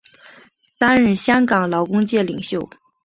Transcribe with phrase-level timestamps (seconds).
[0.79, 2.67] 担任香港劳工界领袖。